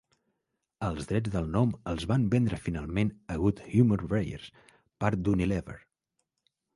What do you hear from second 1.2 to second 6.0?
del nom els van vendre finalment a Good Humor-Breyers, part d'Unilever.